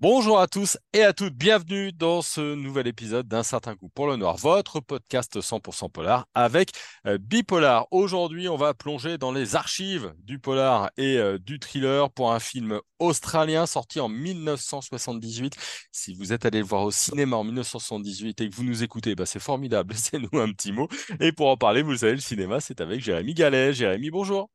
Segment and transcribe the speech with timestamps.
[0.00, 4.06] Bonjour à tous et à toutes, bienvenue dans ce nouvel épisode d'un certain coup pour
[4.06, 6.70] le noir, votre podcast 100% polar avec
[7.06, 7.86] euh, Bipolar.
[7.90, 12.40] Aujourd'hui, on va plonger dans les archives du polar et euh, du thriller pour un
[12.40, 15.54] film australien sorti en 1978.
[15.92, 19.14] Si vous êtes allé le voir au cinéma en 1978 et que vous nous écoutez,
[19.14, 20.88] bah, c'est formidable, laissez-nous un petit mot.
[21.20, 23.74] Et pour en parler, vous savez, le cinéma, c'est avec Jérémy Gallet.
[23.74, 24.48] Jérémy, bonjour.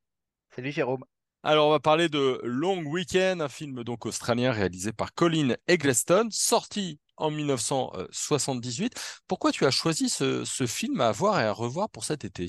[0.55, 1.03] Salut Jérôme.
[1.47, 6.27] Alors, on va parler de Long Weekend, un film donc australien réalisé par Colin Eggleston,
[6.31, 9.21] sorti en 1978.
[9.27, 12.47] Pourquoi tu as choisi ce, film à voir et à revoir pour cet été?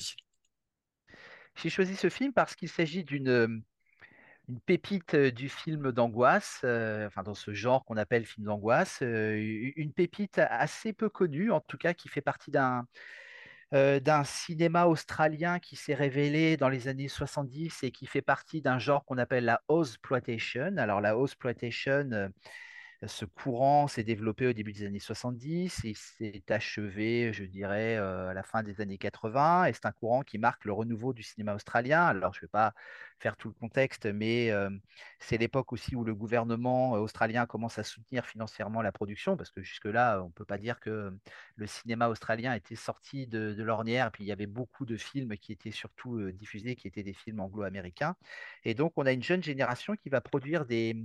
[1.56, 3.62] J'ai choisi ce film parce qu'il s'agit d'une
[4.48, 9.36] une pépite du film d'angoisse, euh, enfin dans ce genre qu'on appelle film d'angoisse, euh,
[9.76, 12.86] une pépite assez peu connue, en tout cas qui fait partie d'un
[13.74, 18.62] euh, d'un cinéma australien qui s'est révélé dans les années 70 et qui fait partie
[18.62, 20.76] d'un genre qu'on appelle la Ozploitation.
[20.76, 22.30] Alors la Ozploitation,
[23.06, 28.30] ce courant s'est développé au début des années 70 et s'est achevé, je dirais, euh,
[28.30, 29.66] à la fin des années 80.
[29.66, 32.04] Et c'est un courant qui marque le renouveau du cinéma australien.
[32.06, 32.72] Alors, je ne vais pas
[33.18, 34.52] faire tout le contexte, mais
[35.18, 39.62] c'est l'époque aussi où le gouvernement australien commence à soutenir financièrement la production, parce que
[39.62, 41.16] jusque-là, on ne peut pas dire que
[41.56, 44.10] le cinéma australien était sorti de, l'ornière.
[44.12, 47.40] Puis il y avait beaucoup de films qui étaient surtout diffusés, qui étaient des films
[47.40, 48.16] anglo-américains.
[48.64, 50.96] Et donc, on a une jeune génération qui va produire des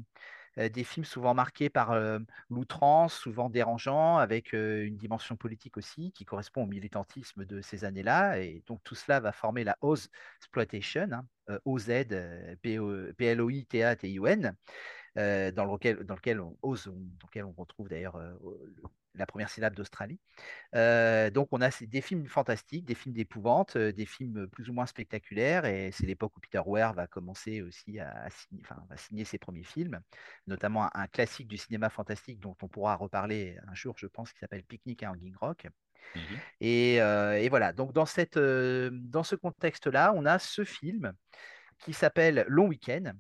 [0.57, 6.11] des films souvent marqués par euh, l'outrance, souvent dérangeants, avec euh, une dimension politique aussi
[6.11, 8.39] qui correspond au militantisme de ces années-là.
[8.39, 11.25] Et donc tout cela va former la Oz Exploitation, hein,
[11.65, 11.87] OZ,
[12.61, 14.55] P-L-O-I-T-A-T-I-O-N,
[15.15, 18.17] dans lequel, dans lequel on, dans lequel on retrouve d'ailleurs
[19.15, 20.19] la première syllabe d'Australie.
[20.75, 24.73] Euh, donc on a des films fantastiques, des films d'épouvante, euh, des films plus ou
[24.73, 28.27] moins spectaculaires, et c'est l'époque où Peter Weir va commencer aussi à,
[28.95, 29.99] signer, ses premiers films,
[30.47, 34.39] notamment un, classique du cinéma fantastique dont on pourra reparler un jour, je pense, qui
[34.39, 35.67] s'appelle Picnic à Hanging Rock.
[36.15, 36.19] Mmh
[36.63, 41.13] euh, et, voilà, donc dans, cette, dans ce contexte-là, on a ce film
[41.79, 43.13] qui s'appelle Long Weekend,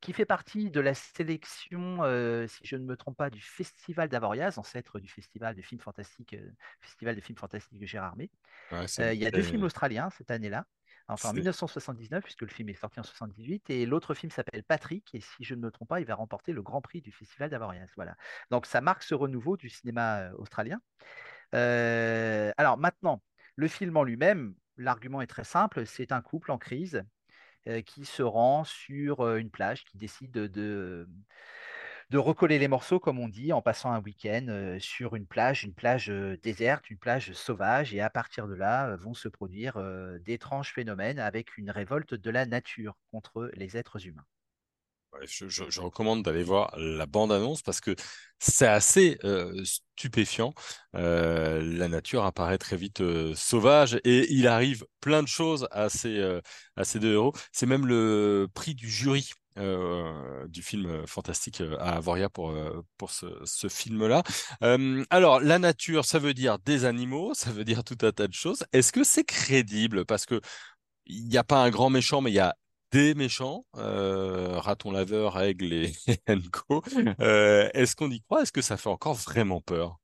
[0.00, 4.08] qui fait partie de la sélection, euh, si je ne me trompe pas, du Festival
[4.08, 6.50] d'Avoriaz, ancêtre du Festival de films fantastiques, euh,
[6.80, 8.30] Festival de films fantastiques de Gérard May.
[8.72, 10.66] Euh, il y a deux films australiens cette année-là,
[11.08, 15.08] enfin en 1979, puisque le film est sorti en 78, et l'autre film s'appelle Patrick,
[15.14, 17.50] et si je ne me trompe pas, il va remporter le Grand Prix du Festival
[17.50, 17.90] d'Avoriaz.
[17.96, 18.16] Voilà.
[18.50, 20.80] Donc ça marque ce renouveau du cinéma australien.
[21.52, 23.22] alors maintenant,
[23.56, 27.02] le film en lui-même, l'argument est très simple, c'est un couple en crise
[27.84, 30.46] qui se rend sur euh, une plage, qui décide de,
[32.10, 35.64] de, recoller les morceaux, comme on dit, en passant un week-end euh, sur une plage,
[35.64, 36.08] une plage
[36.42, 39.82] déserte, une plage sauvage, et à partir de là vont se produire
[40.20, 44.26] d'étranges phénomènes avec une révolte de la nature contre les êtres humains
[45.24, 47.94] je, recommande d'aller voir la bande-annonce parce que
[48.38, 50.52] c'est assez euh, stupéfiant.
[50.94, 55.88] Euh, la nature apparaît très vite euh, sauvage et il arrive plein de choses à
[55.88, 56.40] ces,
[56.76, 57.32] à ces deux héros.
[57.52, 59.30] C'est même le prix du jury
[60.46, 62.54] du film fantastique à Avoria pour,
[62.96, 64.22] pour ce, ce film-là.
[65.10, 68.34] alors, la nature, ça veut dire des animaux, ça veut dire tout un tas de
[68.34, 68.64] choses.
[68.72, 70.04] Est-ce que c'est crédible?
[70.04, 70.40] Parce que
[71.06, 72.54] il n'y a pas un grand méchant, mais il y a
[72.90, 75.92] des méchants, euh, raton laveur, aigle et
[76.52, 76.82] Co.
[77.20, 78.42] Euh, est-ce qu'on y croit?
[78.42, 79.98] Est-ce que ça fait encore vraiment peur?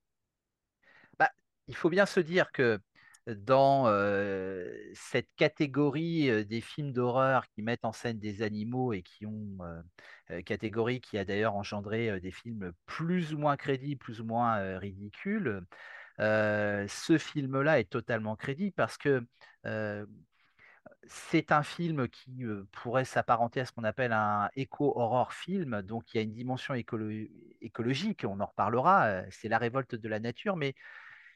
[1.19, 1.31] Bah,
[1.69, 2.81] Il faut bien se dire que
[3.27, 9.25] dans euh, cette catégorie des films d'horreur qui mettent en scène des animaux et qui
[9.25, 9.59] ont
[10.45, 15.63] catégorie qui a d'ailleurs engendré des films plus ou moins crédibles, plus ou moins ridicules,
[16.19, 19.25] ce film-là est totalement crédible parce que
[21.09, 26.17] c'est un film qui pourrait s'apparenter à ce qu'on appelle un éco-horror film, donc il
[26.19, 30.75] y a une dimension écologique, on en reparlera, c'est la révolte de la nature, mais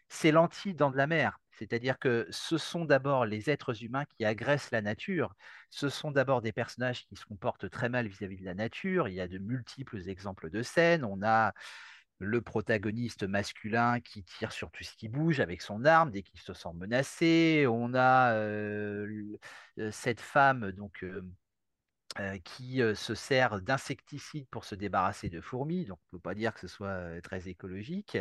[0.09, 1.39] c'est l'anti dans de la mer.
[1.53, 5.35] C'est-à-dire que ce sont d'abord les êtres humains qui agressent la nature,
[5.71, 9.09] ce sont d'abord des personnages qui se comportent très mal vis-à-vis -vis de la nature,
[9.09, 11.53] il y a de multiples exemples de scènes, on a
[12.21, 16.41] le protagoniste masculin qui tire sur tout ce qui bouge avec son arme dès qu'il
[16.41, 17.67] se sent menacé.
[17.69, 18.35] On a
[19.91, 21.05] cette femme donc
[22.45, 25.85] qui se sert d'insecticides pour se débarrasser de fourmis.
[25.85, 28.19] Donc on ne peut pas dire que ce soit très écologique.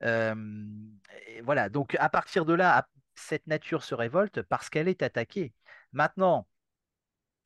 [0.00, 1.68] voilà.
[1.70, 5.52] Donc à partir de là, cette nature se révolte parce qu'elle est attaquée.
[5.92, 6.46] Maintenant,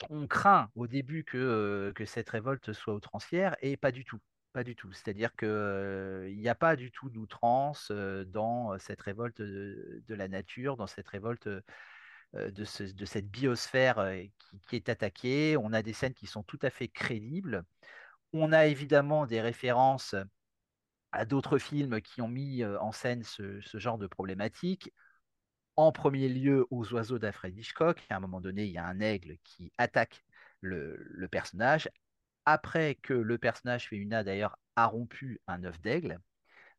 [0.08, 3.76] on craint au début que, cette révolte soit outrancière et.
[3.76, 3.92] Pas
[4.64, 4.92] du tout.
[4.92, 10.88] C'est-à-dire qu'il n'y a pas du tout d'outrance dans cette révolte de, la nature, dans
[10.88, 11.48] cette révolte
[12.35, 14.12] de, cette biosphère
[14.69, 15.56] qui, est attaquée.
[15.56, 17.65] On a des scènes qui sont tout à fait crédibles.
[18.32, 20.15] On a évidemment des références
[21.12, 24.93] à d'autres films qui ont mis en scène ce, genre de problématique.
[25.77, 28.05] En premier lieu, aux oiseaux d'Alfred Hitchcock.
[28.11, 30.25] À un moment donné, il y a un aigle qui attaque
[30.61, 31.88] le, personnage.
[32.44, 36.30] Après que le personnage féminin, d'ailleurs, a rompu un œuf d'aigle, euh,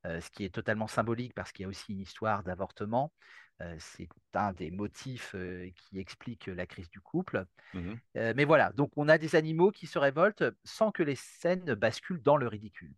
[0.05, 3.13] ce qui est totalement symbolique parce qu'il y a aussi une histoire d'avortement.
[3.61, 7.45] Euh, c'est un des motifs euh, qui explique la crise du couple.
[8.17, 11.75] Euh, mais voilà, donc on a des animaux qui se révoltent sans que les scènes
[11.75, 12.93] basculent dans le ridicule.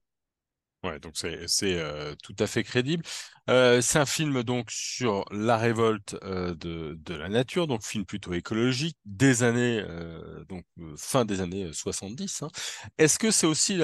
[0.84, 3.06] Ouais, donc c'est euh, tout à fait crédible.
[3.50, 8.06] Euh, c'est un film donc sur la révolte euh, de, de la nature, donc film
[8.06, 12.44] plutôt écologique des années euh, donc euh, fin des années 70.
[12.44, 12.50] hein.
[12.98, 13.80] Est-ce que c'est aussi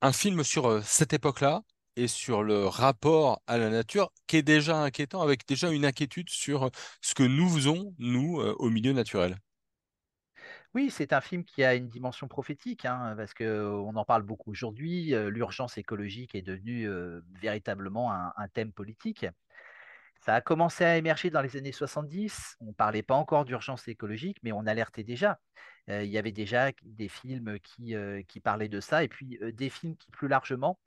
[0.00, 1.62] un film sur euh, cette époque-là?
[2.00, 6.30] Et sur le rapport à la nature qui est déjà inquiétant, avec déjà une inquiétude
[6.30, 6.70] sur euh,
[7.02, 9.36] ce que nous faisons nous euh, au milieu naturel?
[10.72, 14.50] Oui, c'est un film qui a une dimension prophétique, hein, parce qu'on en parle beaucoup
[14.50, 15.14] aujourd'hui.
[15.14, 19.26] euh, L'urgence écologique est devenue euh, véritablement un, thème politique.
[20.20, 22.56] Ça a commencé à émerger dans les années 70.
[22.60, 25.38] On ne parlait pas encore d'urgence écologique, mais on alertait déjà.
[25.88, 29.38] Euh, il y avait déjà des films qui, euh, qui parlaient de ça, et puis
[29.42, 30.78] euh, des films qui, plus largement,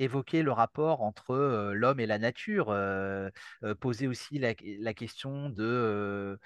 [0.00, 2.74] évoquaient le rapport entre l'homme et la nature,
[3.80, 4.54] posaient aussi la,
[4.94, 6.38] question de,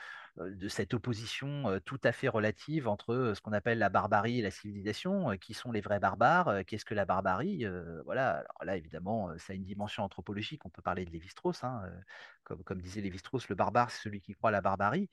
[0.68, 5.36] cette opposition tout à fait relative entre ce qu'on appelle la barbarie et la civilisation.
[5.38, 6.64] Qui sont les vrais barbares?
[6.66, 7.64] Qu'est-ce que la barbarie?
[8.04, 8.38] Voilà.
[8.38, 10.66] Alors là, évidemment, ça a une dimension anthropologique.
[10.66, 11.82] On peut parler de Lévi-Strauss, hein,
[12.42, 15.08] comme, comme disait Lévi-Strauss, le barbare, c'est celui qui croit à la barbarie.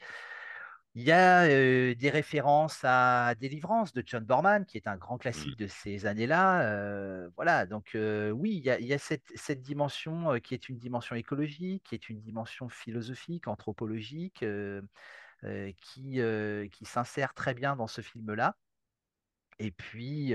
[0.94, 5.18] Il y a euh, des références à Délivrance de John Borman, qui est un grand
[5.18, 5.22] Mm.
[5.22, 6.64] classique de ces années-là.
[6.70, 10.54] Euh, voilà, donc euh, oui, il y a, il y a cette, cette dimension qui
[10.54, 14.44] est une dimension écologique, qui est une dimension philosophique, anthropologique,
[15.78, 16.20] qui,
[16.72, 18.58] qui s'insère très bien dans ce film-là.
[19.60, 20.34] Et puis,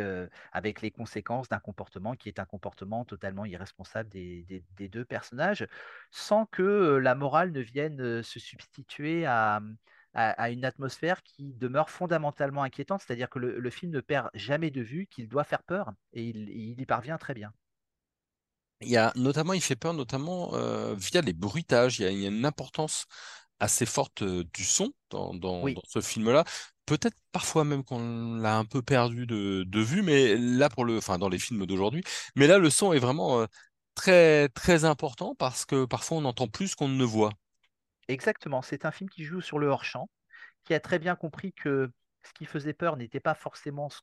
[0.52, 5.04] avec les conséquences d'un comportement qui est un comportement totalement irresponsable des, des- des deux
[5.04, 5.66] personnages,
[6.12, 6.62] sans que
[7.02, 9.60] la morale ne vienne se substituer à,
[10.16, 13.02] à- à une atmosphère qui demeure fondamentalement inquiétante.
[13.02, 16.24] C'est-à-dire que le, le film ne perd jamais de vue qu'il doit faire peur, et
[16.24, 17.52] il, il y parvient très bien.
[18.82, 21.98] Il y a notamment, il fait peur notamment euh, via les bruitages.
[21.98, 23.06] Il y a, il y a une importance
[23.60, 26.44] assez forte euh, du son dans, dans, Oui, dans ce film-là.
[26.86, 30.98] Peut-être parfois même qu'on l'a un peu perdu de, de vue, mais là pour le,
[30.98, 32.02] enfin dans les films d'aujourd'hui,
[32.36, 33.46] mais là le son est vraiment euh,
[33.94, 37.32] très très important parce que parfois on entend plus qu'on ne voit.
[38.08, 38.62] Exactement.
[38.62, 40.08] C'est un film qui joue sur le hors-champ,
[40.64, 41.90] qui a très bien compris que
[42.22, 44.00] ce qui faisait peur n'était pas forcément ce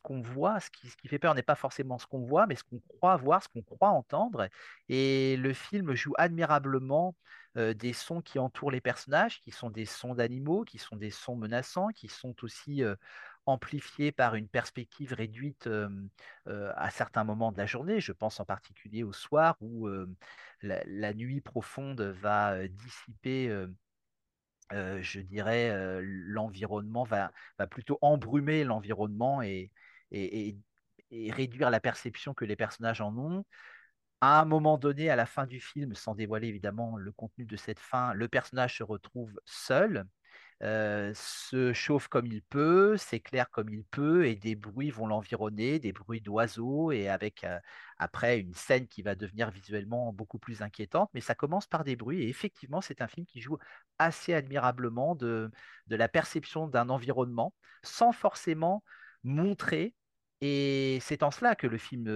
[0.00, 2.56] qu'on voit, ce qui, ce qui fait peur n'est pas forcément ce qu'on voit, mais
[2.56, 4.48] ce qu'on croit voir, ce qu'on croit entendre.
[4.88, 7.16] Et le film joue admirablement
[7.56, 11.10] euh, des sons qui entourent les personnages, qui sont des sons d'animaux, qui sont des
[11.10, 12.94] sons menaçants, qui sont aussi euh,
[13.46, 15.68] amplifiés par une perspective réduite
[16.46, 18.00] à certains moments de la journée.
[18.00, 19.88] Je pense en particulier au soir où
[20.62, 23.66] la, nuit profonde va dissiper.
[24.72, 27.32] je dirais, l'environnement va,
[27.70, 29.70] plutôt embrumer l'environnement et
[31.12, 33.44] réduire la perception que les personnages en ont.
[34.20, 37.56] À un moment donné, à la fin du film, sans dévoiler évidemment le contenu de
[37.56, 40.06] cette fin, le personnage se retrouve seul
[40.62, 45.92] se chauffe comme il peut, s'éclaire comme il peut, et des bruits vont l'environner, des
[45.92, 47.46] bruits d'oiseaux, et avec
[47.98, 51.96] après une scène qui va devenir visuellement beaucoup plus inquiétante, mais ça commence par des
[51.96, 53.58] bruits, et effectivement, c'est un film qui joue
[53.98, 55.50] assez admirablement de,
[55.88, 58.84] la perception d'un environnement, sans forcément
[59.24, 59.94] montrer,
[60.42, 62.06] et c'est en cela que le film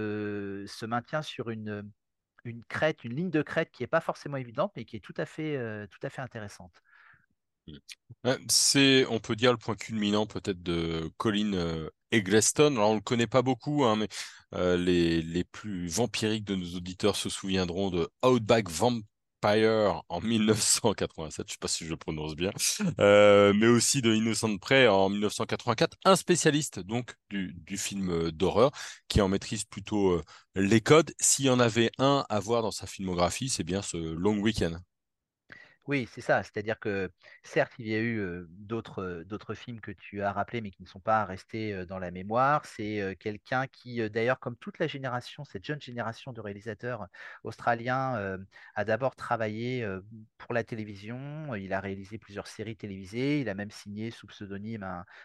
[0.67, 1.91] se maintient sur une,
[2.69, 5.25] crête, une ligne de crête qui n'est pas forcément évidente, mais qui est tout à
[5.25, 5.87] fait
[6.19, 6.83] intéressante.
[8.49, 12.75] C'est, on peut dire, le point culminant peut-être de Colin euh, Eggleston.
[12.75, 14.07] Alors, on le connaît pas beaucoup, hein, mais
[14.55, 21.53] euh, les, plus vampiriques de nos auditeurs se souviendront de Outback Vampire en 1987, je
[21.53, 22.51] sais pas si je le prononce bien,
[22.99, 28.71] Euh, mais aussi de Innocent Prey en 1984, un spécialiste donc du, film d'horreur
[29.07, 30.19] qui en maîtrise plutôt
[30.55, 31.13] les codes.
[31.19, 34.79] S'il y en avait un à voir dans sa filmographie, c'est bien ce Long Weekend.
[35.87, 36.41] Oui, c'est ça.
[36.41, 37.11] C'est-à-dire que
[37.43, 40.99] certes, il y a eu d'autres films que tu as rappelés, mais qui ne sont
[40.99, 42.65] pas restés dans la mémoire.
[42.65, 47.05] C'est quelqu'un qui, d'ailleurs, comme toute la génération, cette jeune génération de réalisateurs
[47.43, 48.39] australiens,
[48.73, 49.87] a d'abord travaillé
[50.39, 51.53] pour la télévision.
[51.53, 53.41] Il a réalisé plusieurs séries télévisées.
[53.41, 54.83] Il a même signé sous pseudonyme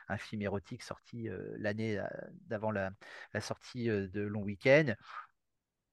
[0.08, 1.98] un, film érotique sorti l'année
[2.48, 2.90] d'avant la,
[3.40, 4.94] sortie de Long Weekend.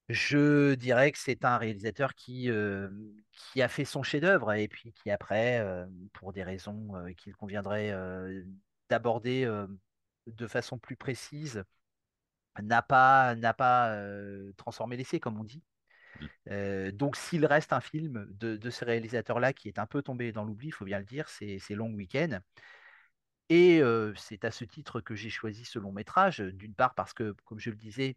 [0.09, 2.89] Je dirais que c'est un réalisateur qui, euh,
[3.31, 7.35] qui a fait son chef-d'œuvre et puis qui après, euh, pour des raisons euh, qu'il
[7.35, 7.93] conviendrait
[8.89, 9.45] d'aborder
[10.27, 11.63] de façon plus précise,
[12.61, 13.97] n'a pas, n'a pas
[14.55, 15.63] transformé l'essai, comme on dit.
[16.49, 16.91] Mmh.
[16.91, 20.45] donc, s'il reste un film de, de ce réalisateur-là qui est un peu tombé dans
[20.45, 22.41] l'oubli, il faut bien le dire, c'est Long Weekend.
[23.49, 23.81] Et
[24.15, 27.59] c'est à ce titre que j'ai choisi ce long métrage, d'une part parce que, comme
[27.59, 28.15] je le disais,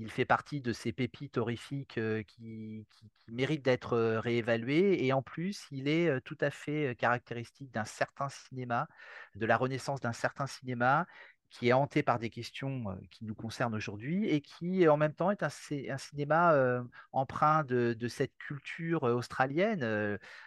[0.00, 2.86] il fait partie de ces pépites horrifiques qui,
[3.28, 5.04] méritent d'être réévaluées.
[5.04, 8.88] Et en plus, il est tout à fait caractéristique d'un certain cinéma,
[9.36, 11.06] de la renaissance d'un certain cinéma
[11.50, 15.30] qui est hanté par des questions qui nous concernent aujourd'hui et qui en même temps
[15.30, 19.82] est un, cinéma empreint de, cette culture australienne.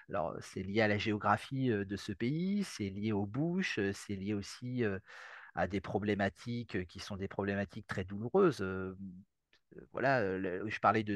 [0.10, 4.34] alors c'est lié à la géographie de ce pays, c'est lié aux Bush, c'est lié
[4.34, 4.84] aussi
[5.56, 8.66] à des problématiques qui sont des problématiques très douloureuses.
[9.92, 11.16] Voilà, je parlais de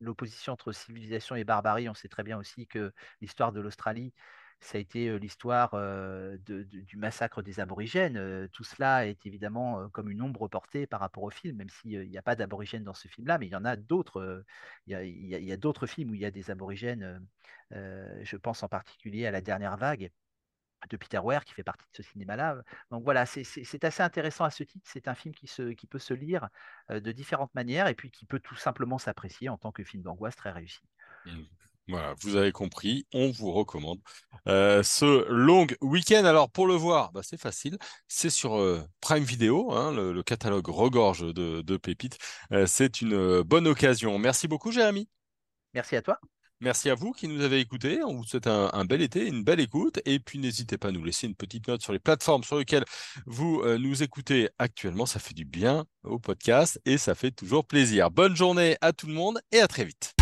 [0.00, 1.88] l'opposition entre civilisation et barbarie.
[1.88, 4.12] On sait très bien aussi que l'histoire de l'Australie
[4.60, 5.76] ça a été l'histoire
[6.46, 8.48] du massacre des aborigènes.
[8.52, 12.18] tout cela est évidemment comme une ombre portée par rapport au film, même s'il n'y
[12.18, 14.44] a pas d'aborigènes dans ce film-là, mais il y en a d'autres.
[14.86, 17.24] Il y a, d'autres films où il y a des aborigènes.
[17.70, 20.10] je pense en particulier à La Dernière Vague
[20.90, 22.56] de Peter Weir qui fait partie de ce cinéma-là.
[22.90, 24.86] Donc voilà, c'est assez intéressant à ce titre.
[24.88, 26.48] C'est un film qui, se, qui peut se lire
[26.90, 30.36] de différentes manières et puis qui peut tout simplement s'apprécier en tant que film d'angoisse
[30.36, 30.80] très réussi.
[31.26, 31.42] Mmh.
[31.88, 33.98] Voilà, vous avez compris, on vous recommande
[34.46, 36.24] euh, ce long week-end.
[36.26, 40.68] Alors pour le voir, bah, c'est facile, c'est sur euh, Prime Video, hein, le, catalogue
[40.68, 42.18] regorge de, pépites.
[42.52, 44.18] Euh, c'est une bonne occasion.
[44.18, 45.08] Merci beaucoup, Jérémy.
[45.72, 46.20] Merci à toi.
[46.60, 48.02] Merci à vous qui nous avez écoutés.
[48.02, 50.00] On vous souhaite un, bel été, une belle écoute.
[50.04, 52.84] Et puis n'hésitez pas à nous laisser une petite note sur les plateformes sur lesquelles
[53.26, 55.06] vous nous écoutez actuellement.
[55.06, 58.10] Ça fait du bien au podcast et ça fait toujours plaisir.
[58.10, 60.17] Bonne journée à tout le monde et à très vite.